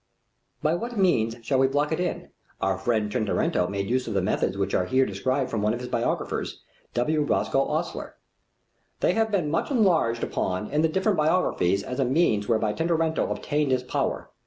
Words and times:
By 0.63 0.73
what 0.73 0.97
means 0.97 1.35
shall 1.43 1.59
we 1.59 1.67
block 1.67 1.91
it 1.91 1.99
in? 1.99 2.29
Our 2.59 2.79
friend 2.79 3.11
Tintoretto 3.11 3.67
made 3.67 3.87
use 3.87 4.07
of 4.07 4.15
methods 4.23 4.57
which 4.57 4.73
are 4.73 4.85
here 4.85 5.05
described 5.05 5.51
from 5.51 5.61
one 5.61 5.75
of 5.75 5.79
his 5.79 5.89
biographers, 5.89 6.63
W. 6.95 7.21
Roscoe 7.21 7.61
Osler: 7.67 8.15
"They 9.01 9.13
have 9.13 9.29
been 9.29 9.51
much 9.51 9.69
enlarged 9.69 10.23
upon 10.23 10.71
in 10.71 10.81
the 10.81 10.89
different 10.89 11.19
biographies 11.19 11.83
as 11.83 11.97
the 11.99 12.05
means 12.05 12.47
whereby 12.47 12.73
Tintoretto 12.73 13.29
obtained 13.31 13.71
his 13.71 13.83
power. 13.83 14.31